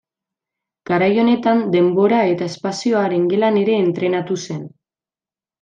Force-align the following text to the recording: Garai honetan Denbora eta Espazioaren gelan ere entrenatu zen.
Garai 0.89 1.09
honetan 1.23 1.61
Denbora 1.75 2.23
eta 2.31 2.47
Espazioaren 2.53 3.31
gelan 3.35 3.63
ere 3.63 3.79
entrenatu 3.85 4.43
zen. 4.49 4.69